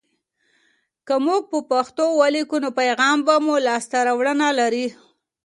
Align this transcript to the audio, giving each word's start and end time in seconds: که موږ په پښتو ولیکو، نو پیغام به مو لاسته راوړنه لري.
که 1.07 1.15
موږ 1.25 1.41
په 1.51 1.57
پښتو 1.71 2.05
ولیکو، 2.21 2.55
نو 2.63 2.69
پیغام 2.81 3.17
به 3.27 3.35
مو 3.45 3.53
لاسته 3.67 3.97
راوړنه 4.07 4.47
لري. 4.59 4.87